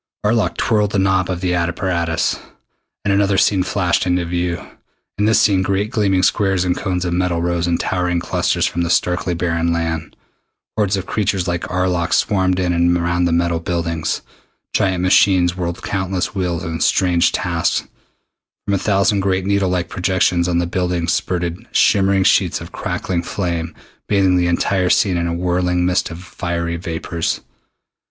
Arlok 0.25 0.57
twirled 0.57 0.89
the 0.93 0.97
knob 0.97 1.29
of 1.29 1.41
the 1.41 1.53
apparatus, 1.53 2.39
and 3.05 3.13
another 3.13 3.37
scene 3.37 3.61
flashed 3.61 4.07
into 4.07 4.25
view. 4.25 4.59
In 5.19 5.25
this 5.25 5.39
scene 5.39 5.61
great 5.61 5.91
gleaming 5.91 6.23
squares 6.23 6.65
and 6.65 6.75
cones 6.75 7.05
of 7.05 7.13
metal 7.13 7.39
rose 7.39 7.67
in 7.67 7.77
towering 7.77 8.19
clusters 8.19 8.65
from 8.65 8.81
the 8.81 8.89
starkly 8.89 9.35
barren 9.35 9.71
land. 9.71 10.15
Hordes 10.75 10.97
of 10.97 11.05
creatures 11.05 11.47
like 11.47 11.69
Arlok 11.69 12.13
swarmed 12.13 12.59
in 12.59 12.73
and 12.73 12.97
around 12.97 13.25
the 13.25 13.31
metal 13.31 13.59
buildings. 13.59 14.23
Giant 14.73 15.03
machines 15.03 15.55
whirled 15.55 15.83
countless 15.83 16.33
wheels 16.33 16.63
in 16.63 16.79
strange 16.79 17.31
tasks. 17.31 17.87
From 18.65 18.73
a 18.73 18.79
thousand 18.79 19.19
great 19.19 19.45
needle 19.45 19.69
like 19.69 19.87
projections 19.87 20.47
on 20.47 20.57
the 20.57 20.65
buildings 20.65 21.13
spurted 21.13 21.67
shimmering 21.71 22.23
sheets 22.23 22.59
of 22.59 22.71
crackling 22.71 23.21
flame, 23.21 23.75
bathing 24.07 24.35
the 24.35 24.47
entire 24.47 24.89
scene 24.89 25.15
in 25.17 25.27
a 25.27 25.33
whirling 25.35 25.85
mist 25.85 26.09
of 26.09 26.23
fiery 26.23 26.77
vapors. 26.77 27.41